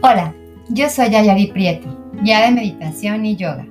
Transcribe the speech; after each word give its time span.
Hola, 0.00 0.32
yo 0.68 0.88
soy 0.90 1.12
Ayari 1.12 1.48
Prieto, 1.48 1.88
guía 2.22 2.42
de 2.42 2.52
meditación 2.52 3.26
y 3.26 3.34
yoga. 3.34 3.66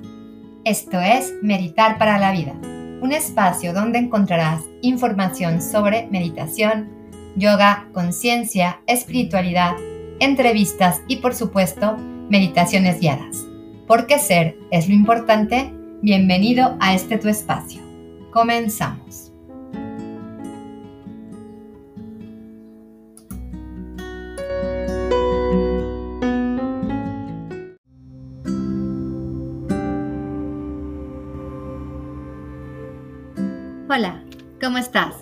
Esto 0.62 1.00
es 1.00 1.32
Meditar 1.40 1.96
para 1.96 2.18
la 2.18 2.32
Vida, 2.32 2.52
un 3.00 3.12
espacio 3.12 3.72
donde 3.72 3.98
encontrarás 3.98 4.62
información 4.82 5.62
sobre 5.62 6.06
meditación, 6.10 6.90
yoga, 7.34 7.88
conciencia, 7.94 8.82
espiritualidad, 8.86 9.72
entrevistas 10.20 11.00
y 11.08 11.16
por 11.16 11.34
supuesto 11.34 11.96
meditaciones 12.28 13.00
guiadas. 13.00 13.46
Porque 13.86 14.18
ser 14.18 14.58
es 14.70 14.86
lo 14.86 14.94
importante, 14.94 15.72
bienvenido 16.02 16.76
a 16.78 16.92
este 16.92 17.16
tu 17.16 17.28
espacio. 17.28 17.80
Comenzamos. 18.34 19.27
¿Cómo 34.68 34.76
estás? 34.76 35.14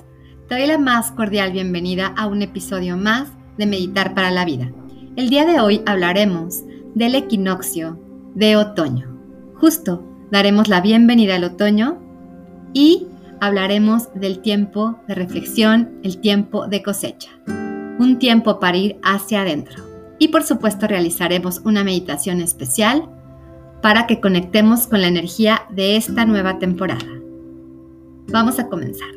Te 0.48 0.56
doy 0.56 0.66
la 0.66 0.76
más 0.76 1.12
cordial 1.12 1.52
bienvenida 1.52 2.12
a 2.16 2.26
un 2.26 2.42
episodio 2.42 2.96
más 2.96 3.28
de 3.56 3.66
Meditar 3.66 4.12
para 4.12 4.32
la 4.32 4.44
Vida. 4.44 4.72
El 5.14 5.30
día 5.30 5.46
de 5.46 5.60
hoy 5.60 5.82
hablaremos 5.86 6.64
del 6.96 7.14
equinoccio 7.14 7.96
de 8.34 8.56
otoño. 8.56 9.06
Justo 9.54 10.02
daremos 10.32 10.66
la 10.66 10.80
bienvenida 10.80 11.36
al 11.36 11.44
otoño 11.44 12.02
y 12.72 13.06
hablaremos 13.40 14.12
del 14.14 14.40
tiempo 14.40 14.98
de 15.06 15.14
reflexión, 15.14 16.00
el 16.02 16.18
tiempo 16.18 16.66
de 16.66 16.82
cosecha. 16.82 17.30
Un 18.00 18.18
tiempo 18.18 18.58
para 18.58 18.78
ir 18.78 18.98
hacia 19.04 19.42
adentro. 19.42 19.84
Y 20.18 20.26
por 20.26 20.42
supuesto 20.42 20.88
realizaremos 20.88 21.60
una 21.64 21.84
meditación 21.84 22.40
especial 22.40 23.08
para 23.80 24.08
que 24.08 24.20
conectemos 24.20 24.88
con 24.88 25.02
la 25.02 25.06
energía 25.06 25.66
de 25.70 25.94
esta 25.94 26.24
nueva 26.24 26.58
temporada. 26.58 27.06
Vamos 28.26 28.58
a 28.58 28.66
comenzar. 28.66 29.15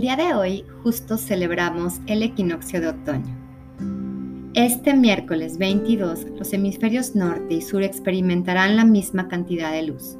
El 0.00 0.04
día 0.04 0.16
de 0.16 0.32
hoy 0.32 0.64
justo 0.82 1.18
celebramos 1.18 2.00
el 2.06 2.22
equinoccio 2.22 2.80
de 2.80 2.88
otoño. 2.88 3.36
Este 4.54 4.94
miércoles 4.94 5.58
22 5.58 6.24
los 6.38 6.54
hemisferios 6.54 7.14
norte 7.14 7.52
y 7.52 7.60
sur 7.60 7.82
experimentarán 7.82 8.76
la 8.76 8.86
misma 8.86 9.28
cantidad 9.28 9.72
de 9.72 9.82
luz. 9.82 10.16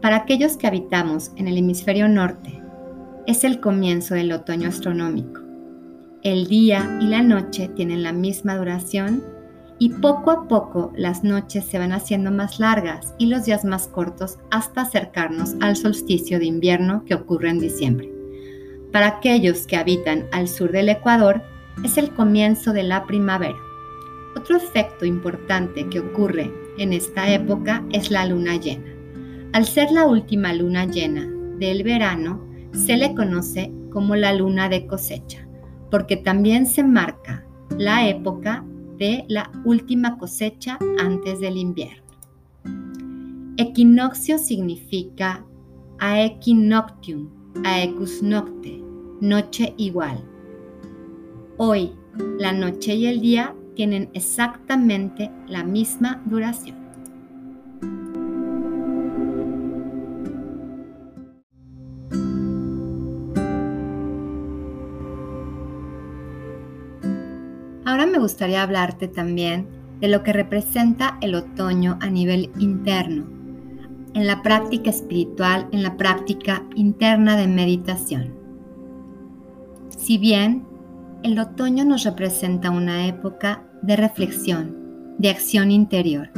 Para 0.00 0.18
aquellos 0.18 0.56
que 0.56 0.68
habitamos 0.68 1.32
en 1.34 1.48
el 1.48 1.58
hemisferio 1.58 2.08
norte, 2.08 2.62
es 3.26 3.42
el 3.42 3.58
comienzo 3.58 4.14
del 4.14 4.30
otoño 4.30 4.68
astronómico 4.68 5.40
el 6.22 6.46
día 6.46 6.98
y 7.00 7.08
la 7.08 7.20
noche 7.20 7.66
tienen 7.74 8.04
la 8.04 8.12
misma 8.12 8.56
duración 8.56 9.24
y 9.80 9.88
poco 9.88 10.30
a 10.30 10.46
poco 10.46 10.92
las 10.94 11.24
noches 11.24 11.64
se 11.64 11.80
van 11.80 11.90
haciendo 11.90 12.30
más 12.30 12.60
largas 12.60 13.16
y 13.18 13.26
los 13.26 13.46
días 13.46 13.64
más 13.64 13.88
cortos 13.88 14.38
hasta 14.52 14.82
acercarnos 14.82 15.56
al 15.60 15.74
solsticio 15.74 16.38
de 16.38 16.46
invierno 16.46 17.04
que 17.04 17.14
ocurre 17.14 17.50
en 17.50 17.58
diciembre. 17.58 18.17
Para 18.92 19.08
aquellos 19.08 19.66
que 19.66 19.76
habitan 19.76 20.26
al 20.32 20.48
sur 20.48 20.72
del 20.72 20.88
Ecuador, 20.88 21.42
es 21.84 21.98
el 21.98 22.10
comienzo 22.10 22.72
de 22.72 22.82
la 22.82 23.04
primavera. 23.06 23.58
Otro 24.36 24.56
efecto 24.56 25.04
importante 25.04 25.88
que 25.88 26.00
ocurre 26.00 26.52
en 26.78 26.92
esta 26.92 27.30
época 27.30 27.84
es 27.92 28.10
la 28.10 28.26
luna 28.26 28.56
llena. 28.56 28.92
Al 29.52 29.64
ser 29.64 29.90
la 29.90 30.06
última 30.06 30.52
luna 30.52 30.86
llena 30.86 31.28
del 31.58 31.82
verano, 31.82 32.44
se 32.72 32.96
le 32.96 33.14
conoce 33.14 33.72
como 33.90 34.14
la 34.14 34.32
luna 34.32 34.68
de 34.68 34.86
cosecha 34.86 35.48
porque 35.90 36.16
también 36.16 36.66
se 36.66 36.82
marca 36.82 37.44
la 37.76 38.08
época 38.08 38.64
de 38.98 39.24
la 39.28 39.50
última 39.64 40.18
cosecha 40.18 40.78
antes 40.98 41.40
del 41.40 41.56
invierno. 41.56 42.02
Equinoccio 43.56 44.38
significa 44.38 45.44
aequinoctium, 45.98 47.28
aecus 47.64 48.22
nocte, 48.22 48.82
noche 49.20 49.74
igual. 49.76 50.22
Hoy, 51.56 51.92
la 52.38 52.52
noche 52.52 52.94
y 52.94 53.06
el 53.06 53.20
día 53.20 53.54
tienen 53.74 54.10
exactamente 54.12 55.30
la 55.46 55.64
misma 55.64 56.22
duración. 56.26 56.76
Ahora 67.84 68.06
me 68.06 68.18
gustaría 68.18 68.62
hablarte 68.62 69.08
también 69.08 69.66
de 70.00 70.08
lo 70.08 70.22
que 70.22 70.32
representa 70.32 71.18
el 71.20 71.34
otoño 71.34 71.98
a 72.00 72.10
nivel 72.10 72.50
interno, 72.58 73.37
en 74.14 74.26
la 74.26 74.42
práctica 74.42 74.90
espiritual, 74.90 75.68
en 75.72 75.82
la 75.82 75.96
práctica 75.96 76.64
interna 76.74 77.36
de 77.36 77.46
meditación. 77.46 78.34
Si 79.96 80.18
bien 80.18 80.66
el 81.22 81.38
otoño 81.38 81.84
nos 81.84 82.04
representa 82.04 82.70
una 82.70 83.06
época 83.06 83.64
de 83.82 83.96
reflexión, 83.96 85.14
de 85.18 85.30
acción 85.30 85.70
interior, 85.70 86.30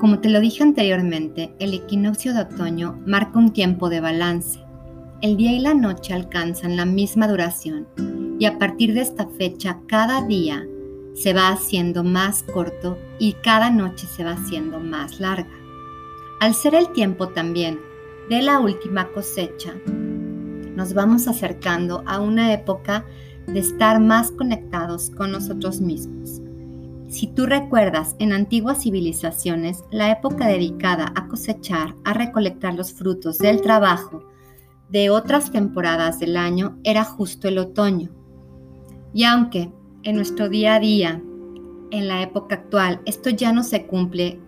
como 0.00 0.20
te 0.20 0.30
lo 0.30 0.40
dije 0.40 0.62
anteriormente, 0.62 1.54
el 1.58 1.74
equinoccio 1.74 2.32
de 2.32 2.40
otoño 2.40 2.98
marca 3.04 3.38
un 3.38 3.52
tiempo 3.52 3.90
de 3.90 4.00
balance. 4.00 4.60
El 5.20 5.36
día 5.36 5.52
y 5.52 5.58
la 5.58 5.74
noche 5.74 6.14
alcanzan 6.14 6.76
la 6.76 6.86
misma 6.86 7.28
duración 7.28 7.86
y 8.38 8.46
a 8.46 8.58
partir 8.58 8.94
de 8.94 9.02
esta 9.02 9.28
fecha 9.28 9.78
cada 9.86 10.26
día 10.26 10.66
se 11.14 11.34
va 11.34 11.50
haciendo 11.50 12.02
más 12.02 12.42
corto 12.42 12.96
y 13.18 13.34
cada 13.34 13.70
noche 13.70 14.06
se 14.06 14.24
va 14.24 14.32
haciendo 14.32 14.80
más 14.80 15.20
larga. 15.20 15.59
Al 16.40 16.54
ser 16.54 16.74
el 16.74 16.88
tiempo 16.92 17.28
también 17.28 17.78
de 18.30 18.40
la 18.40 18.60
última 18.60 19.08
cosecha, 19.12 19.74
nos 20.74 20.94
vamos 20.94 21.28
acercando 21.28 22.02
a 22.06 22.18
una 22.18 22.54
época 22.54 23.04
de 23.46 23.60
estar 23.60 24.00
más 24.00 24.32
conectados 24.32 25.10
con 25.10 25.32
nosotros 25.32 25.82
mismos. 25.82 26.40
Si 27.08 27.26
tú 27.26 27.44
recuerdas, 27.44 28.16
en 28.18 28.32
antiguas 28.32 28.84
civilizaciones, 28.84 29.84
la 29.90 30.10
época 30.12 30.46
dedicada 30.46 31.12
a 31.14 31.28
cosechar, 31.28 31.94
a 32.04 32.14
recolectar 32.14 32.72
los 32.72 32.94
frutos 32.94 33.36
del 33.36 33.60
trabajo 33.60 34.24
de 34.88 35.10
otras 35.10 35.52
temporadas 35.52 36.20
del 36.20 36.38
año 36.38 36.78
era 36.84 37.04
justo 37.04 37.48
el 37.48 37.58
otoño. 37.58 38.08
Y 39.12 39.24
aunque 39.24 39.70
en 40.04 40.16
nuestro 40.16 40.48
día 40.48 40.76
a 40.76 40.80
día, 40.80 41.22
en 41.90 42.08
la 42.08 42.22
época 42.22 42.54
actual, 42.54 43.02
esto 43.04 43.28
ya 43.28 43.52
no 43.52 43.62
se 43.62 43.86
cumple 43.86 44.40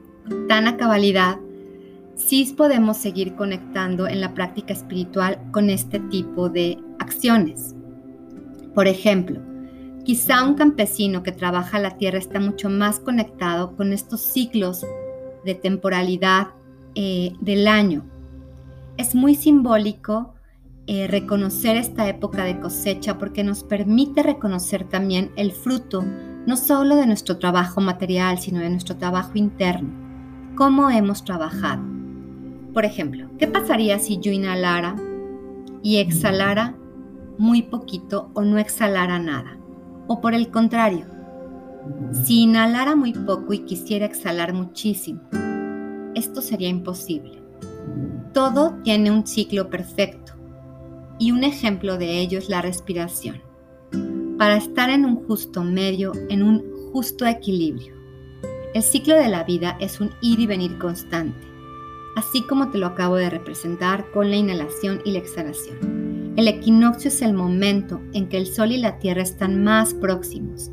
tan 0.48 0.69
a 0.69 0.78
cabalidad, 0.78 1.38
sí 2.14 2.52
podemos 2.56 2.96
seguir 2.96 3.34
conectando 3.34 4.06
en 4.06 4.20
la 4.20 4.34
práctica 4.34 4.72
espiritual 4.72 5.38
con 5.52 5.70
este 5.70 6.00
tipo 6.00 6.48
de 6.48 6.78
acciones. 6.98 7.74
Por 8.74 8.86
ejemplo, 8.86 9.40
quizá 10.04 10.44
un 10.44 10.54
campesino 10.54 11.22
que 11.22 11.32
trabaja 11.32 11.78
la 11.78 11.96
tierra 11.96 12.18
está 12.18 12.40
mucho 12.40 12.70
más 12.70 13.00
conectado 13.00 13.76
con 13.76 13.92
estos 13.92 14.20
ciclos 14.20 14.84
de 15.44 15.54
temporalidad 15.54 16.48
eh, 16.94 17.32
del 17.40 17.68
año. 17.68 18.04
Es 18.96 19.14
muy 19.14 19.34
simbólico 19.34 20.34
eh, 20.86 21.06
reconocer 21.06 21.76
esta 21.76 22.08
época 22.08 22.44
de 22.44 22.58
cosecha 22.60 23.18
porque 23.18 23.44
nos 23.44 23.62
permite 23.62 24.22
reconocer 24.22 24.84
también 24.84 25.30
el 25.36 25.52
fruto, 25.52 26.04
no 26.46 26.56
solo 26.56 26.96
de 26.96 27.06
nuestro 27.06 27.38
trabajo 27.38 27.81
material, 27.81 28.38
sino 28.38 28.60
de 28.60 28.70
nuestro 28.70 28.96
trabajo 28.96 29.32
interno, 29.34 29.90
cómo 30.56 30.90
hemos 30.90 31.25
trabajado. 31.25 31.91
Por 32.72 32.86
ejemplo, 32.86 33.28
¿qué 33.38 33.46
pasaría 33.46 33.98
si 33.98 34.19
yo 34.19 34.32
inhalara 34.32 34.96
y 35.82 35.98
exhalara 35.98 36.74
muy 37.36 37.62
poquito 37.62 38.30
o 38.34 38.42
no 38.42 38.58
exhalara 38.58 39.19
nada? 39.19 39.58
O 40.06 40.20
por 40.20 40.34
el 40.34 40.50
contrario, 40.50 41.06
si 42.12 42.42
inhalara 42.42 42.96
muy 42.96 43.12
poco 43.12 43.52
y 43.52 43.60
quisiera 43.60 44.06
exhalar 44.06 44.54
muchísimo, 44.54 45.20
esto 46.14 46.40
sería 46.40 46.69
imposible. 46.69 47.42
Todo 48.32 48.78
tiene 48.82 49.10
un 49.10 49.26
ciclo 49.26 49.68
perfecto 49.68 50.32
y 51.18 51.30
un 51.30 51.44
ejemplo 51.44 51.98
de 51.98 52.20
ello 52.20 52.38
es 52.38 52.48
la 52.48 52.62
respiración, 52.62 53.42
para 54.38 54.56
estar 54.56 54.88
en 54.88 55.04
un 55.04 55.16
justo 55.26 55.62
medio, 55.62 56.12
en 56.30 56.42
un 56.42 56.64
justo 56.92 57.26
equilibrio. 57.26 57.94
El 58.72 58.82
ciclo 58.82 59.14
de 59.14 59.28
la 59.28 59.44
vida 59.44 59.76
es 59.78 60.00
un 60.00 60.10
ir 60.22 60.40
y 60.40 60.46
venir 60.46 60.78
constante, 60.78 61.46
así 62.17 62.43
como 62.43 62.70
te 62.70 62.79
lo 62.79 62.87
acabo 62.87 63.17
de 63.17 63.31
representar 63.31 64.11
con 64.11 64.31
la 64.31 64.37
inhalación 64.37 65.00
y 65.05 65.12
la 65.12 65.19
exhalación. 65.19 66.35
El 66.37 66.49
equinoccio 66.49 67.09
es 67.09 67.23
el 67.23 67.35
momento 67.35 68.00
en 68.12 68.29
que 68.29 68.38
el 68.38 68.47
Sol 68.47 68.73
y 68.73 68.79
la 68.79 68.99
Tierra 68.99 69.23
están 69.23 69.62
más 69.62 69.94
próximos. 69.94 70.70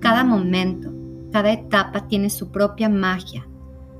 Cada 0.00 0.24
momento, 0.24 0.92
cada 1.32 1.52
etapa 1.52 2.08
tiene 2.08 2.30
su 2.30 2.50
propia 2.50 2.88
magia, 2.88 3.46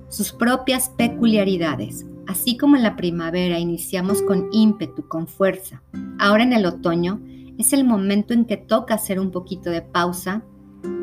sus 0.09 0.33
propias 0.33 0.89
peculiaridades, 0.91 2.07
Así 2.27 2.57
como 2.57 2.77
en 2.77 2.83
la 2.83 2.97
primavera 2.97 3.59
iniciamos 3.59 4.21
con 4.23 4.49
ímpetu, 4.51 5.07
con 5.07 5.29
fuerza, 5.29 5.83
ahora 6.19 6.43
en 6.43 6.53
el 6.53 6.67
otoño 6.67 7.21
es 7.57 7.73
el 7.73 7.85
momento 7.85 8.35
en 8.35 8.45
que 8.45 8.57
toca 8.57 8.95
hacer 8.95 9.21
un 9.21 9.31
poquito 9.31 9.71
de 9.71 9.81
pausa 9.81 10.43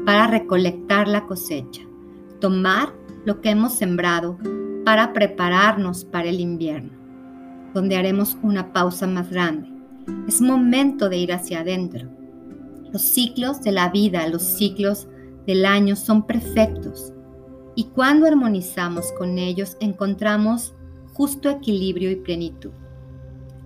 para 0.06 0.28
recolectar 0.28 1.08
la 1.08 1.26
cosecha, 1.26 1.82
tomar 2.42 2.94
lo 3.26 3.40
que 3.40 3.52
hemos 3.52 3.74
sembrado 3.74 4.38
para 4.84 5.14
prepararnos 5.14 6.06
para 6.06 6.30
el 6.30 6.40
invierno, 6.40 6.92
donde 7.74 7.96
haremos 7.96 8.38
una 8.42 8.74
pausa 8.74 9.08
más 9.08 9.30
grande. 9.30 9.70
Es 10.28 10.42
momento 10.42 11.10
de 11.10 11.18
ir 11.18 11.34
hacia 11.34 11.62
adentro. 11.62 12.10
Los 12.92 13.02
ciclos 13.02 13.62
de 13.62 13.72
la 13.72 13.90
vida, 13.90 14.28
los 14.28 14.44
ciclos 14.44 15.08
del 15.48 15.66
año 15.66 15.96
son 15.96 16.26
perfectos 16.26 17.14
y 17.76 17.86
cuando 17.86 18.28
armonizamos 18.28 19.12
con 19.14 19.38
ellos 19.38 19.78
encontramos 19.80 20.74
justo 21.14 21.50
equilibrio 21.50 22.12
y 22.12 22.18
plenitud. 22.18 22.72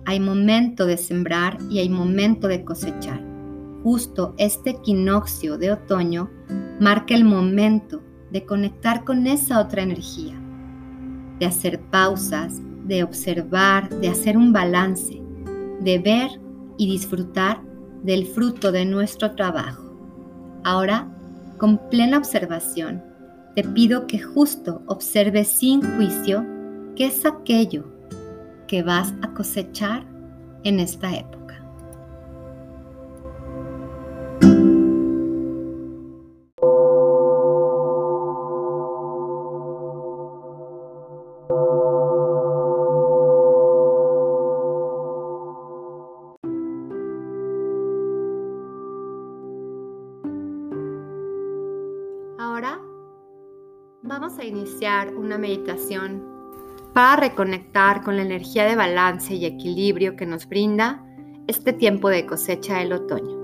Hay 0.06 0.20
momento 0.20 0.86
de 0.86 0.96
sembrar 0.96 1.58
y 1.70 1.80
hay 1.80 1.90
momento 1.90 2.48
de 2.48 2.64
cosechar. 2.64 3.22
Justo 3.82 4.34
este 4.38 4.70
equinoccio 4.70 5.58
de 5.58 5.72
otoño 5.72 6.30
marca 6.80 7.14
el 7.14 7.24
momento 7.24 8.02
de 8.30 8.44
conectar 8.44 9.04
con 9.04 9.26
esa 9.26 9.60
otra 9.60 9.82
energía, 9.82 10.37
de 11.38 11.46
hacer 11.46 11.80
pausas, 11.90 12.60
de 12.86 13.02
observar, 13.02 13.88
de 14.00 14.08
hacer 14.08 14.36
un 14.36 14.52
balance, 14.52 15.20
de 15.80 15.98
ver 15.98 16.30
y 16.76 16.90
disfrutar 16.90 17.62
del 18.02 18.26
fruto 18.26 18.72
de 18.72 18.84
nuestro 18.84 19.34
trabajo. 19.34 19.96
Ahora, 20.64 21.08
con 21.58 21.78
plena 21.90 22.18
observación, 22.18 23.02
te 23.54 23.64
pido 23.64 24.06
que 24.06 24.18
justo 24.18 24.82
observes 24.86 25.48
sin 25.48 25.82
juicio 25.96 26.44
qué 26.94 27.06
es 27.06 27.26
aquello 27.26 27.92
que 28.66 28.82
vas 28.82 29.14
a 29.22 29.32
cosechar 29.34 30.06
en 30.64 30.80
esta 30.80 31.14
época. 31.14 31.37
Vamos 54.08 54.38
a 54.38 54.44
iniciar 54.44 55.14
una 55.14 55.36
meditación 55.36 56.24
para 56.94 57.20
reconectar 57.20 58.02
con 58.02 58.16
la 58.16 58.22
energía 58.22 58.64
de 58.64 58.74
balance 58.74 59.34
y 59.34 59.44
equilibrio 59.44 60.16
que 60.16 60.24
nos 60.24 60.48
brinda 60.48 61.04
este 61.46 61.74
tiempo 61.74 62.08
de 62.08 62.24
cosecha 62.24 62.78
del 62.78 62.94
otoño. 62.94 63.36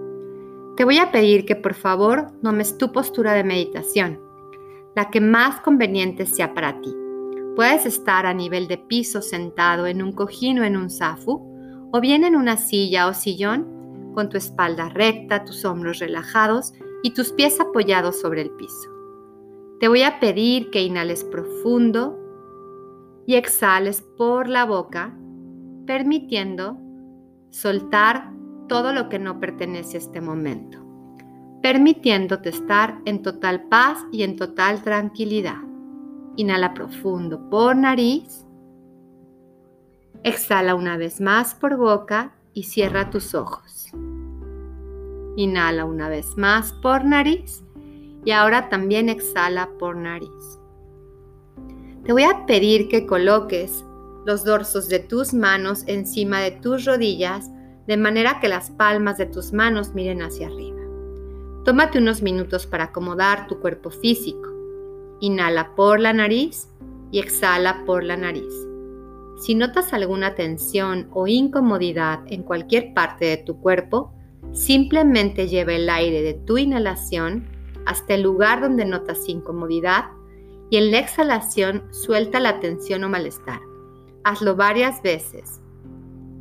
Te 0.77 0.85
voy 0.85 0.99
a 0.99 1.13
pedir 1.13 1.45
que 1.45 1.55
por 1.55 1.75
favor 1.75 2.33
tomes 2.43 2.79
tu 2.79 2.93
postura 2.93 3.35
de 3.35 3.45
meditación, 3.45 4.19
la 4.97 5.11
que 5.11 5.21
más 5.21 5.61
conveniente 5.61 6.25
sea 6.25 6.55
para 6.55 6.81
ti. 6.81 6.93
Puedes 7.57 7.85
estar 7.85 8.25
a 8.25 8.33
nivel 8.33 8.67
de 8.67 8.79
piso 8.79 9.21
sentado 9.21 9.87
en 9.87 10.03
un 10.03 10.13
cojín 10.13 10.61
o 10.61 10.65
en 10.65 10.79
un 10.79 10.89
zafu, 10.89 11.43
o 11.93 12.01
bien 12.01 12.25
en 12.25 12.37
una 12.37 12.57
silla 12.57 13.07
o 13.07 13.13
sillón, 13.13 14.13
con 14.15 14.31
tu 14.31 14.39
espalda 14.39 14.89
recta, 14.89 15.45
tus 15.45 15.65
hombros 15.67 15.99
relajados 15.99 16.73
y 17.03 17.13
tus 17.13 17.33
pies 17.33 17.61
apoyados 17.61 18.19
sobre 18.19 18.41
el 18.43 18.51
piso. 18.51 18.94
Te 19.81 19.89
voy 19.89 20.03
a 20.03 20.21
pedir 20.21 20.71
que 20.71 20.83
inhales 20.83 21.25
profundo 21.25 22.19
y 23.27 23.35
exhales 23.35 24.03
por 24.17 24.49
la 24.49 24.65
boca, 24.65 25.17
permitiendo 25.87 26.79
soltar 27.51 28.33
todo 28.69 28.93
lo 28.93 29.09
que 29.09 29.19
no 29.19 29.41
pertenece 29.41 29.97
a 29.97 30.01
este 30.01 30.21
momento, 30.21 30.79
permitiéndote 31.61 32.51
estar 32.51 33.01
en 33.05 33.23
total 33.23 33.65
paz 33.69 33.99
y 34.13 34.23
en 34.23 34.37
total 34.37 34.83
tranquilidad. 34.83 35.59
Inhala 36.37 36.73
profundo 36.73 37.51
por 37.51 37.77
nariz, 37.77 38.47
exhala 40.23 40.75
una 40.75 40.97
vez 40.97 41.21
más 41.21 41.55
por 41.55 41.77
boca 41.77 42.33
y 42.53 42.65
cierra 42.65 43.11
tus 43.11 43.35
ojos. 43.35 43.91
Inhala 45.37 45.85
una 45.85 46.09
vez 46.09 46.37
más 46.37 46.73
por 46.75 47.05
nariz 47.05 47.64
y 48.25 48.31
ahora 48.31 48.69
también 48.69 49.09
exhala 49.09 49.71
por 49.79 49.97
nariz. 49.97 50.59
Te 52.05 52.13
voy 52.13 52.25
a 52.25 52.47
pedir 52.47 52.89
que 52.89 53.07
coloques 53.07 53.85
los 54.27 54.45
dorsos 54.45 54.89
de 54.89 55.01
tus 55.01 55.35
manos 55.35 55.85
encima 55.87 56.41
de 56.41 56.51
tus 56.51 56.85
rodillas 56.85 57.51
de 57.87 57.97
manera 57.97 58.41
que 58.41 58.49
las 58.49 58.71
palmas 58.71 59.19
de 59.19 59.27
tus 59.27 59.53
manos 59.53 59.95
miren 59.95 60.23
hacia 60.23 60.47
arriba. 60.47 60.81
Tómate 61.65 61.99
unos 61.99 62.23
minutos 62.23 62.67
para 62.67 62.85
acomodar 62.85 63.47
tu 63.47 63.59
cuerpo 63.61 63.91
físico. 63.91 64.51
Inhala 65.21 65.75
por 65.75 66.01
la 66.01 66.13
nariz 66.13 66.69
y 67.11 67.19
exhala 67.19 67.85
por 67.87 68.05
la 68.05 68.17
nariz. 68.17 68.53
Si 69.41 69.55
notas 69.55 69.93
alguna 69.93 70.35
tensión 70.35 71.09
o 71.13 71.27
incomodidad 71.27 72.21
en 72.27 72.43
cualquier 72.43 72.95
parte 72.95 73.25
de 73.27 73.37
tu 73.39 73.61
cuerpo, 73.61 74.13
simplemente 74.53 75.49
lleva 75.49 75.73
el 75.73 75.89
aire 75.89 76.23
de 76.23 76.35
tu 76.35 76.59
inhalación 76.59 77.49
hasta 77.87 78.15
el 78.15 78.23
lugar 78.23 78.61
donde 78.61 78.85
notas 78.85 79.29
incomodidad 79.29 80.07
y 80.71 80.77
en 80.77 80.91
la 80.91 80.99
exhalación 80.99 81.85
suelta 81.93 82.41
la 82.41 82.61
tensión 82.61 83.05
o 83.05 83.09
malestar. 83.09 83.61
Hazlo 84.25 84.57
varias 84.57 85.03
veces 85.03 85.61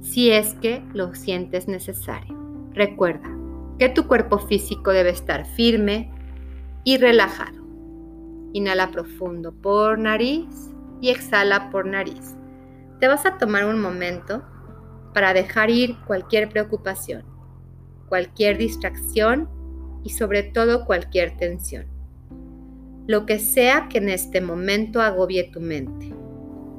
si 0.01 0.31
es 0.31 0.53
que 0.55 0.83
lo 0.93 1.15
sientes 1.15 1.67
necesario. 1.67 2.37
Recuerda 2.73 3.29
que 3.79 3.89
tu 3.89 4.07
cuerpo 4.07 4.37
físico 4.37 4.91
debe 4.91 5.09
estar 5.09 5.45
firme 5.45 6.11
y 6.83 6.97
relajado. 6.97 7.63
Inhala 8.53 8.91
profundo 8.91 9.53
por 9.53 9.97
nariz 9.97 10.71
y 11.01 11.09
exhala 11.09 11.69
por 11.71 11.85
nariz. 11.85 12.35
Te 12.99 13.07
vas 13.07 13.25
a 13.25 13.37
tomar 13.37 13.65
un 13.65 13.81
momento 13.81 14.43
para 15.13 15.33
dejar 15.33 15.69
ir 15.69 15.97
cualquier 16.05 16.49
preocupación, 16.49 17.23
cualquier 18.09 18.57
distracción 18.57 19.49
y 20.03 20.09
sobre 20.09 20.43
todo 20.43 20.85
cualquier 20.85 21.37
tensión. 21.37 21.85
Lo 23.07 23.25
que 23.25 23.39
sea 23.39 23.87
que 23.89 23.97
en 23.97 24.09
este 24.09 24.41
momento 24.41 25.01
agobie 25.01 25.49
tu 25.51 25.59
mente. 25.59 26.13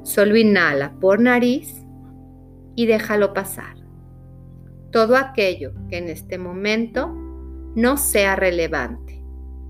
Solo 0.03 0.37
inhala 0.37 0.93
por 0.99 1.19
nariz 1.19 1.83
y 2.75 2.85
déjalo 2.85 3.33
pasar. 3.33 3.75
Todo 4.91 5.17
aquello 5.17 5.73
que 5.89 5.97
en 5.97 6.09
este 6.09 6.37
momento 6.37 7.07
no 7.75 7.97
sea 7.97 8.35
relevante, 8.35 9.21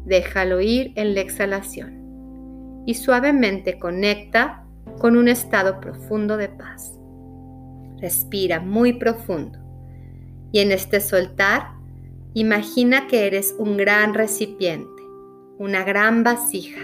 déjalo 0.05 0.61
ir 0.61 0.93
en 0.95 1.15
la 1.15 1.21
exhalación 1.21 2.83
y 2.85 2.93
suavemente 2.93 3.79
conecta 3.79 4.63
con 4.99 5.17
un 5.17 5.27
estado 5.27 5.79
profundo 5.79 6.37
de 6.37 6.49
paz. 6.49 6.99
Respira 7.97 8.59
muy 8.59 8.93
profundo 8.93 9.59
y 10.51 10.59
en 10.59 10.71
este 10.71 11.01
soltar 11.01 11.74
Imagina 12.37 13.07
que 13.07 13.27
eres 13.27 13.55
un 13.57 13.77
gran 13.77 14.13
recipiente, 14.13 15.01
una 15.57 15.85
gran 15.85 16.25
vasija 16.25 16.81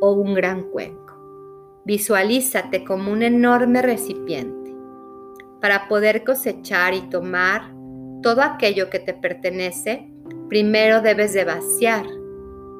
o 0.00 0.12
un 0.12 0.32
gran 0.32 0.62
cuenco. 0.70 1.82
Visualízate 1.84 2.84
como 2.84 3.12
un 3.12 3.22
enorme 3.22 3.82
recipiente. 3.82 4.74
Para 5.60 5.88
poder 5.88 6.24
cosechar 6.24 6.94
y 6.94 7.02
tomar 7.10 7.70
todo 8.22 8.40
aquello 8.40 8.88
que 8.88 8.98
te 8.98 9.12
pertenece, 9.12 10.10
primero 10.48 11.02
debes 11.02 11.34
de 11.34 11.44
vaciar 11.44 12.06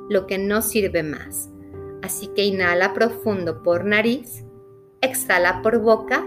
lo 0.09 0.27
que 0.27 0.38
no 0.38 0.62
sirve 0.62 1.03
más. 1.03 1.50
Así 2.03 2.29
que 2.29 2.43
inhala 2.43 2.95
profundo 2.95 3.62
por 3.62 3.85
nariz, 3.85 4.47
exhala 5.03 5.61
por 5.61 5.79
boca 5.81 6.25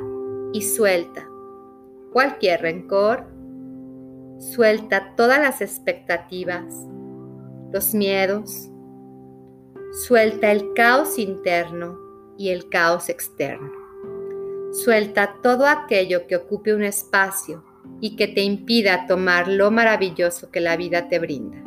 y 0.54 0.62
suelta 0.62 1.28
cualquier 2.12 2.62
rencor, 2.62 3.26
Suelta 4.42 5.14
todas 5.16 5.40
las 5.40 5.62
expectativas, 5.62 6.74
los 7.72 7.94
miedos. 7.94 8.72
Suelta 10.08 10.52
el 10.52 10.74
caos 10.74 11.20
interno 11.20 12.00
y 12.40 12.50
el 12.50 12.68
caos 12.68 13.10
externo. 13.10 13.72
Suelta 14.72 15.36
todo 15.44 15.68
aquello 15.68 16.26
que 16.26 16.38
ocupe 16.38 16.74
un 16.74 16.82
espacio 16.82 17.64
y 18.00 18.16
que 18.16 18.28
te 18.28 18.42
impida 18.42 19.06
tomar 19.06 19.48
lo 19.48 19.70
maravilloso 19.70 20.50
que 20.50 20.60
la 20.60 20.76
vida 20.76 21.08
te 21.08 21.20
brinda. 21.20 21.62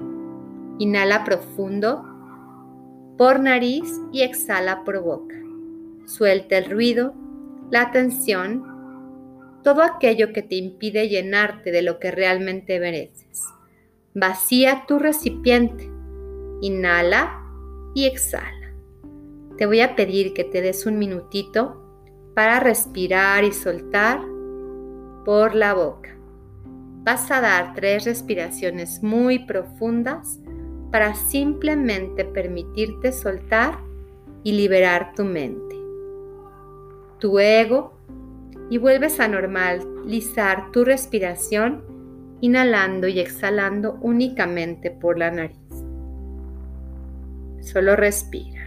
Inhala 0.81 1.23
profundo 1.23 2.05
por 3.17 3.39
nariz 3.39 3.89
y 4.11 4.23
exhala 4.23 4.83
por 4.83 5.01
boca. 5.01 5.37
Suelta 6.07 6.59
el 6.59 6.69
ruido, 6.69 7.15
la 7.71 7.93
tensión 7.93 8.74
todo 9.65 9.83
aquello 9.83 10.33
que 10.33 10.43
te 10.43 10.55
impide 10.55 11.09
llenarte 11.09 11.73
de 11.73 11.83
lo 11.83 11.99
que 11.99 12.11
realmente 12.11 12.79
mereces. 12.79 13.43
Vacía 14.15 14.85
tu 14.87 15.01
recipiente, 15.01 15.91
inhala 16.61 17.43
y 17.95 18.05
exhala. 18.05 18.73
Te 19.57 19.67
voy 19.67 19.81
a 19.81 19.97
pedir 19.97 20.35
que 20.35 20.45
te 20.45 20.61
des 20.61 20.87
un 20.87 20.99
minutito 20.99 21.81
para 22.35 22.61
respirar 22.61 23.43
y 23.45 23.53
soltar 23.53 24.21
por 25.25 25.55
la 25.55 25.75
boca. 25.75 26.11
Vas 27.03 27.31
a 27.31 27.41
dar 27.41 27.75
tres 27.75 28.05
respiraciones 28.05 29.03
muy 29.03 29.41
profundas 29.47 30.39
para 30.91 31.15
simplemente 31.15 32.25
permitirte 32.25 33.13
soltar 33.13 33.79
y 34.43 34.53
liberar 34.53 35.13
tu 35.15 35.25
mente, 35.25 35.77
tu 37.19 37.39
ego 37.39 37.94
y 38.71 38.79
vuelves 38.79 39.21
a 39.21 39.29
normalizar 39.29 40.71
tu 40.73 40.85
respiración 40.85 41.85
inhalando 42.41 43.09
y 43.09 43.21
exhalando 43.21 43.99
únicamente 44.01 44.91
por 44.91 45.19
la 45.19 45.31
nariz. 45.31 45.59
Solo 47.61 47.97
respira. 47.97 48.63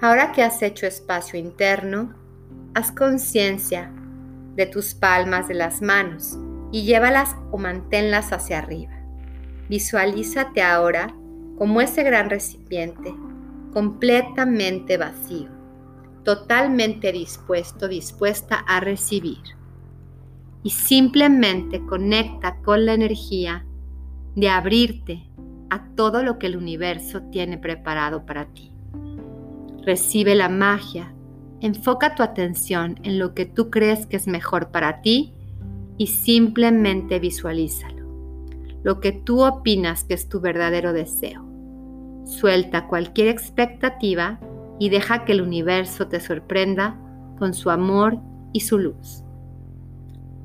Ahora 0.00 0.32
que 0.32 0.42
has 0.42 0.62
hecho 0.62 0.86
espacio 0.86 1.38
interno, 1.38 2.14
haz 2.74 2.90
conciencia 2.92 3.92
de 4.56 4.66
tus 4.66 4.94
palmas 4.94 5.48
de 5.48 5.54
las 5.54 5.80
manos 5.80 6.38
y 6.72 6.84
llévalas 6.84 7.36
o 7.50 7.58
manténlas 7.58 8.32
hacia 8.32 8.58
arriba. 8.58 8.92
Visualízate 9.68 10.62
ahora 10.62 11.14
como 11.56 11.80
ese 11.80 12.02
gran 12.02 12.30
recipiente 12.30 13.14
completamente 13.72 14.96
vacío, 14.96 15.48
totalmente 16.24 17.12
dispuesto, 17.12 17.88
dispuesta 17.88 18.56
a 18.56 18.80
recibir. 18.80 19.40
Y 20.62 20.70
simplemente 20.70 21.84
conecta 21.84 22.60
con 22.62 22.86
la 22.86 22.94
energía 22.94 23.66
de 24.36 24.48
abrirte 24.48 25.28
a 25.70 25.84
todo 25.96 26.22
lo 26.22 26.38
que 26.38 26.46
el 26.46 26.56
universo 26.56 27.22
tiene 27.30 27.58
preparado 27.58 28.24
para 28.26 28.46
ti. 28.52 28.72
Recibe 29.84 30.34
la 30.34 30.48
magia, 30.48 31.12
enfoca 31.60 32.14
tu 32.14 32.22
atención 32.22 33.00
en 33.02 33.18
lo 33.18 33.34
que 33.34 33.46
tú 33.46 33.70
crees 33.70 34.06
que 34.06 34.16
es 34.16 34.28
mejor 34.28 34.70
para 34.70 35.00
ti 35.00 35.34
y 35.98 36.08
simplemente 36.08 37.18
visualízalo. 37.18 38.02
Lo 38.84 39.00
que 39.00 39.12
tú 39.12 39.42
opinas 39.42 40.04
que 40.04 40.14
es 40.14 40.28
tu 40.28 40.40
verdadero 40.40 40.92
deseo. 40.92 41.51
Suelta 42.24 42.86
cualquier 42.86 43.28
expectativa 43.28 44.40
y 44.78 44.88
deja 44.88 45.24
que 45.24 45.32
el 45.32 45.42
universo 45.42 46.08
te 46.08 46.20
sorprenda 46.20 46.98
con 47.38 47.54
su 47.54 47.70
amor 47.70 48.18
y 48.52 48.60
su 48.60 48.78
luz. 48.78 49.22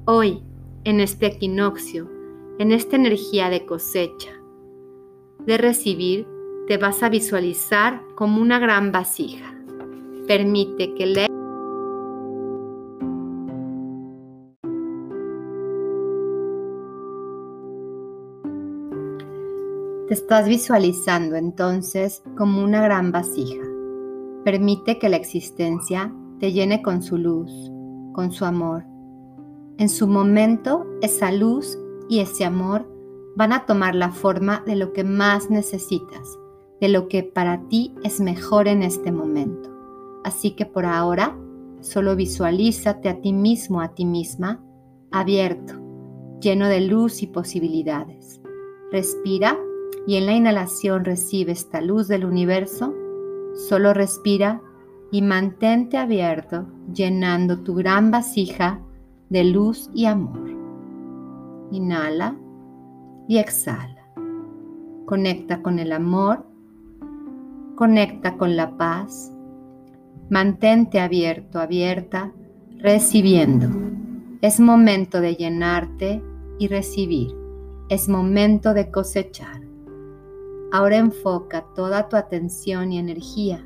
Hoy, 0.05 0.43
en 0.84 1.00
este 1.00 1.27
equinoccio, 1.27 2.10
en 2.60 2.72
esta 2.72 2.96
energía 2.96 3.50
de 3.50 3.65
cosecha, 3.65 4.31
de 5.46 5.57
recibir, 5.57 6.27
te 6.67 6.77
vas 6.77 7.03
a 7.03 7.10
visualizar 7.10 8.01
como 8.15 8.41
una 8.41 8.60
gran 8.60 8.91
vasija. 8.91 9.53
Permite 10.27 10.93
que 10.96 11.05
le 11.05 11.26
Te 20.08 20.14
estás 20.14 20.48
visualizando 20.48 21.36
entonces 21.36 22.24
como 22.38 22.64
una 22.64 22.82
gran 22.82 23.12
vasija. 23.12 23.62
Permite 24.46 25.00
que 25.00 25.10
la 25.10 25.18
existencia 25.18 26.14
te 26.40 26.54
llene 26.54 26.82
con 26.82 27.04
su 27.04 27.18
luz, 27.18 27.52
con 28.14 28.32
su 28.32 28.46
amor. 28.46 28.86
En 29.78 29.90
su 29.90 30.08
momento, 30.08 30.86
esa 31.02 31.34
luz 31.34 31.78
y 32.08 32.20
ese 32.20 32.46
amor 32.46 32.90
van 33.36 33.52
a 33.52 33.66
tomar 33.66 33.96
la 33.96 34.12
forma 34.12 34.64
de 34.66 34.78
lo 34.78 34.94
que 34.94 35.04
más 35.04 35.50
necesitas, 35.50 36.40
de 36.80 36.88
lo 36.88 37.10
que 37.10 37.24
para 37.24 37.68
ti 37.68 37.94
es 38.06 38.22
mejor 38.22 38.70
en 38.70 38.84
este 38.84 39.12
momento. 39.12 39.70
Así 40.24 40.52
que 40.52 40.66
por 40.66 40.86
ahora, 40.86 41.38
solo 41.82 42.16
visualízate 42.16 43.10
a 43.10 43.20
ti 43.20 43.34
mismo, 43.34 43.82
a 43.82 43.94
ti 43.94 44.06
misma, 44.06 44.64
abierto, 45.12 45.74
lleno 46.40 46.70
de 46.70 46.80
luz 46.80 47.22
y 47.24 47.28
posibilidades. 47.28 48.40
Respira 48.90 49.60
y 50.08 50.16
en 50.16 50.26
la 50.26 50.34
inhalación 50.34 51.06
recibe 51.06 51.52
esta 51.52 51.82
luz 51.82 52.08
del 52.08 52.26
universo, 52.26 52.96
solo 53.54 53.94
respira 53.94 54.62
y 55.12 55.22
mantente 55.22 55.98
abierto, 55.98 56.66
llenando 56.92 57.60
tu 57.60 57.76
gran 57.76 58.10
vasija 58.10 58.82
de 59.30 59.44
luz 59.44 59.92
y 59.94 60.06
amor. 60.06 60.50
Inhala 61.72 62.36
y 63.28 63.38
exhala. 63.38 64.08
Conecta 65.06 65.62
con 65.62 65.78
el 65.78 65.92
amor 65.92 66.48
Conecta 67.78 68.38
con 68.38 68.56
la 68.56 68.76
paz. 68.76 69.32
Mantente 70.32 71.00
abierto, 71.00 71.60
abierta, 71.60 72.32
recibiendo. 72.80 73.68
Es 74.42 74.60
momento 74.60 75.22
de 75.22 75.36
llenarte 75.36 76.24
y 76.58 76.70
recibir. 76.70 77.36
Es 77.88 78.10
momento 78.10 78.74
de 78.74 78.90
cosechar. 78.90 79.57
Ahora 80.72 80.98
enfoca 80.98 81.66
toda 81.76 82.10
tu 82.10 82.18
atención 82.18 82.92
y 82.92 83.00
energía 83.00 83.66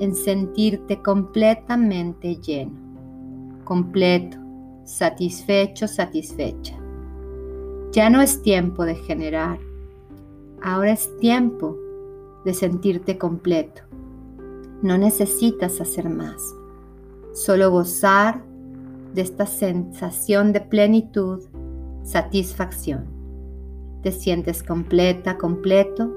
en 0.00 0.14
sentirte 0.14 1.02
completamente 1.02 2.36
lleno, 2.36 2.78
completo, 3.64 4.36
satisfecho, 4.84 5.88
satisfecha. 5.88 6.76
Ya 7.90 8.10
no 8.10 8.20
es 8.20 8.42
tiempo 8.42 8.84
de 8.84 8.94
generar, 8.94 9.58
ahora 10.62 10.92
es 10.92 11.16
tiempo 11.18 11.76
de 12.44 12.54
sentirte 12.54 13.18
completo. 13.18 13.82
No 14.82 14.98
necesitas 14.98 15.80
hacer 15.80 16.10
más, 16.10 16.54
solo 17.32 17.70
gozar 17.70 18.44
de 19.14 19.22
esta 19.22 19.46
sensación 19.46 20.52
de 20.52 20.60
plenitud, 20.60 21.42
satisfacción. 22.02 23.13
Te 24.04 24.12
sientes 24.12 24.62
completa, 24.62 25.38
completo. 25.38 26.12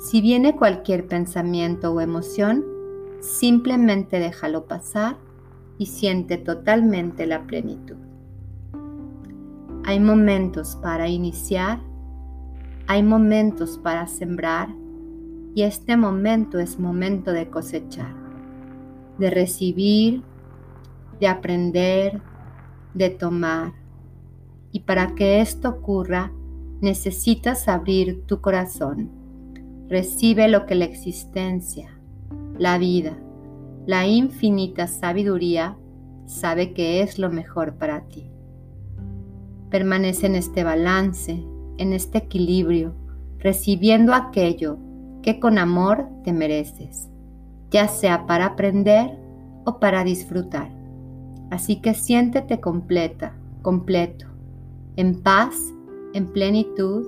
Si 0.00 0.22
viene 0.22 0.56
cualquier 0.56 1.06
pensamiento 1.06 1.92
o 1.92 2.00
emoción, 2.00 2.64
simplemente 3.20 4.18
déjalo 4.18 4.64
pasar 4.64 5.18
y 5.76 5.86
siente 5.86 6.38
totalmente 6.38 7.26
la 7.26 7.46
plenitud. 7.46 7.96
Hay 9.84 10.00
momentos 10.00 10.78
para 10.82 11.08
iniciar, 11.08 11.80
hay 12.86 13.02
momentos 13.02 13.76
para 13.76 14.06
sembrar 14.06 14.70
y 15.54 15.64
este 15.64 15.98
momento 15.98 16.58
es 16.58 16.78
momento 16.78 17.32
de 17.32 17.50
cosechar, 17.50 18.14
de 19.18 19.28
recibir, 19.28 20.22
de 21.20 21.28
aprender, 21.28 22.22
de 22.94 23.10
tomar. 23.10 23.74
Y 24.72 24.80
para 24.80 25.14
que 25.14 25.42
esto 25.42 25.68
ocurra, 25.68 26.32
necesitas 26.80 27.68
abrir 27.68 28.24
tu 28.26 28.40
corazón. 28.40 29.10
Recibe 29.88 30.48
lo 30.48 30.66
que 30.66 30.74
la 30.74 30.84
existencia, 30.84 31.98
la 32.58 32.78
vida, 32.78 33.16
la 33.86 34.06
infinita 34.06 34.88
sabiduría 34.88 35.76
sabe 36.26 36.72
que 36.72 37.02
es 37.02 37.18
lo 37.18 37.30
mejor 37.30 37.74
para 37.74 38.00
ti. 38.08 38.30
Permanece 39.70 40.26
en 40.26 40.34
este 40.34 40.64
balance, 40.64 41.44
en 41.78 41.92
este 41.92 42.18
equilibrio, 42.18 42.94
recibiendo 43.38 44.12
aquello 44.12 44.78
que 45.22 45.38
con 45.38 45.58
amor 45.58 46.08
te 46.24 46.32
mereces, 46.32 47.08
ya 47.70 47.86
sea 47.86 48.26
para 48.26 48.46
aprender 48.46 49.18
o 49.64 49.78
para 49.78 50.02
disfrutar. 50.02 50.70
Así 51.50 51.80
que 51.80 51.94
siéntete 51.94 52.60
completa, 52.60 53.36
completo, 53.62 54.26
en 54.96 55.22
paz, 55.22 55.72
en 56.12 56.26
plenitud 56.28 57.06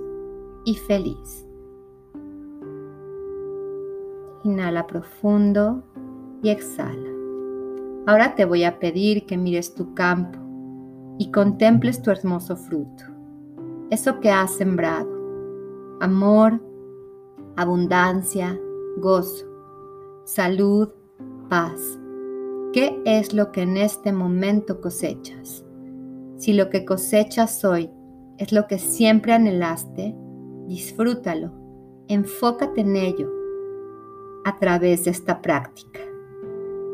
y 0.65 0.75
feliz. 0.75 1.47
Inhala 4.43 4.87
profundo 4.87 5.83
y 6.41 6.49
exhala. 6.49 7.09
Ahora 8.07 8.35
te 8.35 8.45
voy 8.45 8.63
a 8.63 8.79
pedir 8.79 9.25
que 9.25 9.37
mires 9.37 9.73
tu 9.73 9.93
campo 9.93 10.39
y 11.17 11.31
contemples 11.31 12.01
tu 12.01 12.11
hermoso 12.11 12.55
fruto, 12.55 13.03
eso 13.89 14.19
que 14.19 14.31
has 14.31 14.55
sembrado, 14.55 15.09
amor, 15.99 16.61
abundancia, 17.57 18.57
gozo, 18.97 19.45
salud, 20.23 20.89
paz. 21.49 21.99
¿Qué 22.71 23.01
es 23.05 23.33
lo 23.33 23.51
que 23.51 23.63
en 23.63 23.77
este 23.77 24.13
momento 24.13 24.79
cosechas? 24.79 25.65
Si 26.37 26.53
lo 26.53 26.69
que 26.69 26.85
cosechas 26.85 27.65
hoy 27.65 27.89
es 28.39 28.51
lo 28.51 28.65
que 28.65 28.79
siempre 28.79 29.33
anhelaste, 29.33 30.15
disfrútalo, 30.65 31.51
enfócate 32.07 32.81
en 32.81 32.95
ello 32.95 33.29
a 34.45 34.57
través 34.57 35.05
de 35.05 35.11
esta 35.11 35.43
práctica. 35.43 35.99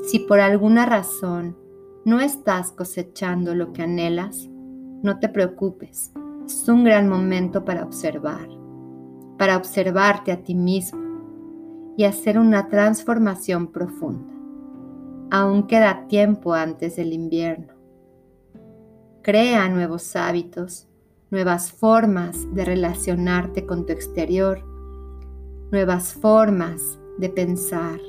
Si 0.03 0.19
por 0.19 0.41
alguna 0.41 0.85
razón 0.85 1.57
no 2.03 2.19
estás 2.19 2.73
cosechando 2.73 3.55
lo 3.55 3.71
que 3.71 3.83
anhelas, 3.83 4.49
no 5.01 5.19
te 5.19 5.29
preocupes, 5.29 6.11
es 6.45 6.67
un 6.67 6.83
gran 6.83 7.07
momento 7.07 7.63
para 7.63 7.85
observar 7.85 8.49
para 9.37 9.57
observarte 9.57 10.31
a 10.31 10.43
ti 10.43 10.55
mismo, 10.55 11.03
y 11.97 12.03
hacer 12.03 12.37
una 12.37 12.67
transformación 12.67 13.71
profunda. 13.71 14.33
Aún 15.31 15.65
queda 15.65 16.07
tiempo 16.07 16.53
antes 16.53 16.97
del 16.97 17.13
invierno. 17.13 17.73
Crea 19.21 19.69
nuevos 19.69 20.15
hábitos, 20.15 20.89
nuevas 21.35 21.69
formas 21.69 22.47
de 22.55 22.63
relacionarte 22.63 23.65
con 23.65 23.85
tu 23.85 23.91
exterior, 23.91 24.63
nuevas 25.69 26.13
formas 26.13 26.97
de 27.17 27.27
pensar, 27.27 27.99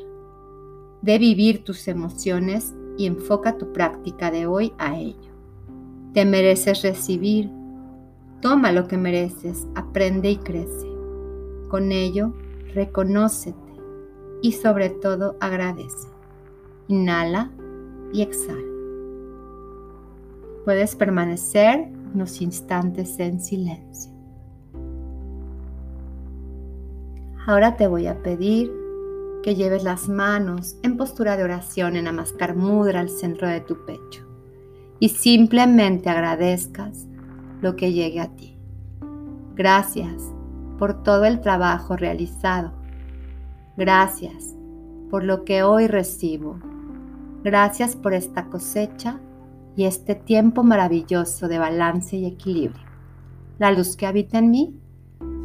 de 1.02 1.18
vivir 1.18 1.64
tus 1.64 1.88
emociones 1.88 2.72
y 2.96 3.06
enfoca 3.06 3.58
tu 3.58 3.72
práctica 3.72 4.30
de 4.30 4.46
hoy 4.46 4.72
a 4.78 4.96
ello. 4.96 5.32
Te 6.14 6.24
mereces 6.24 6.82
recibir. 6.82 7.50
Toma 8.40 8.70
lo 8.70 8.86
que 8.86 8.96
mereces, 8.96 9.66
aprende 9.74 10.30
y 10.30 10.36
crece. 10.36 10.86
Con 11.66 11.90
ello, 11.90 12.32
reconócete 12.74 13.58
y 14.40 14.52
sobre 14.52 14.90
todo 14.90 15.34
agradece. 15.40 16.06
Inhala 16.86 17.50
y 18.12 18.22
exhala. 18.22 18.62
Puedes 20.64 20.94
permanecer 20.94 21.95
unos 22.14 22.40
instantes 22.40 23.18
en 23.18 23.40
silencio. 23.40 24.12
Ahora 27.46 27.76
te 27.76 27.86
voy 27.86 28.06
a 28.06 28.22
pedir 28.22 28.72
que 29.42 29.54
lleves 29.54 29.84
las 29.84 30.08
manos 30.08 30.76
en 30.82 30.96
postura 30.96 31.36
de 31.36 31.44
oración 31.44 31.94
en 31.94 32.04
Namaskar 32.04 32.56
Mudra 32.56 33.00
al 33.00 33.08
centro 33.08 33.46
de 33.48 33.60
tu 33.60 33.84
pecho 33.86 34.26
y 34.98 35.10
simplemente 35.10 36.08
agradezcas 36.08 37.06
lo 37.60 37.76
que 37.76 37.92
llegue 37.92 38.20
a 38.20 38.34
ti. 38.34 38.58
Gracias 39.54 40.32
por 40.78 41.02
todo 41.02 41.24
el 41.24 41.40
trabajo 41.40 41.96
realizado. 41.96 42.72
Gracias 43.76 44.56
por 45.10 45.22
lo 45.22 45.44
que 45.44 45.62
hoy 45.62 45.86
recibo. 45.86 46.58
Gracias 47.44 47.94
por 47.94 48.12
esta 48.14 48.46
cosecha 48.46 49.20
y 49.76 49.84
este 49.84 50.14
tiempo 50.14 50.62
maravilloso 50.62 51.48
de 51.48 51.58
balance 51.58 52.16
y 52.16 52.26
equilibrio. 52.26 52.84
La 53.58 53.70
luz 53.70 53.96
que 53.96 54.06
habita 54.06 54.38
en 54.38 54.50
mí 54.50 54.74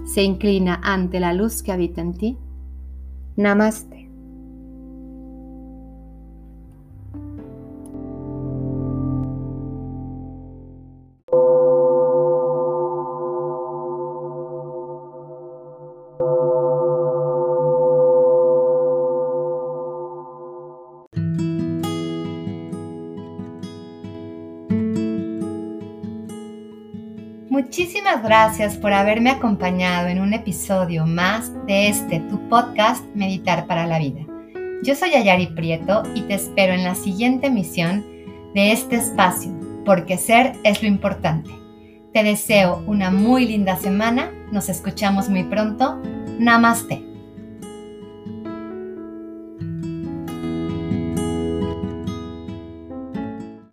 se 0.05 0.23
inclina 0.23 0.79
ante 0.83 1.19
la 1.19 1.33
luz 1.33 1.61
que 1.61 1.71
habita 1.71 2.01
en 2.01 2.13
ti 2.13 2.37
Namaste. 3.35 4.00
Muchísimas 27.51 28.23
gracias 28.23 28.77
por 28.77 28.93
haberme 28.93 29.29
acompañado 29.29 30.07
en 30.07 30.21
un 30.21 30.33
episodio 30.33 31.05
más 31.05 31.51
de 31.65 31.89
este 31.89 32.21
tu 32.21 32.47
podcast 32.47 33.03
Meditar 33.13 33.67
para 33.67 33.85
la 33.85 33.99
Vida. 33.99 34.21
Yo 34.83 34.95
soy 34.95 35.15
Ayari 35.15 35.47
Prieto 35.47 36.03
y 36.15 36.21
te 36.21 36.35
espero 36.35 36.71
en 36.71 36.85
la 36.85 36.95
siguiente 36.95 37.47
emisión 37.47 38.05
de 38.55 38.71
este 38.71 38.95
espacio, 38.95 39.51
porque 39.83 40.17
ser 40.17 40.53
es 40.63 40.81
lo 40.81 40.87
importante. 40.87 41.49
Te 42.13 42.23
deseo 42.23 42.85
una 42.87 43.11
muy 43.11 43.45
linda 43.45 43.75
semana, 43.75 44.31
nos 44.53 44.69
escuchamos 44.69 45.27
muy 45.27 45.43
pronto. 45.43 46.01
Namaste. 46.39 47.10